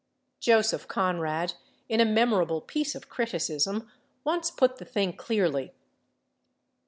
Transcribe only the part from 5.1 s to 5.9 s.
clearly.